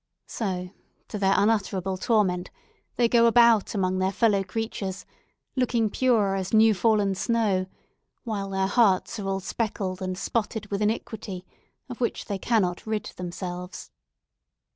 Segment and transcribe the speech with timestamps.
[0.25, 0.71] So,
[1.09, 2.49] to their own unutterable torment,
[2.95, 5.05] they go about among their fellow creatures,
[5.55, 7.67] looking pure as new fallen snow,
[8.23, 11.45] while their hearts are all speckled and spotted with iniquity
[11.87, 13.91] of which they cannot rid themselves."